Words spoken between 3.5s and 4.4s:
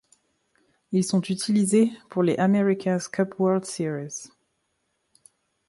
Series.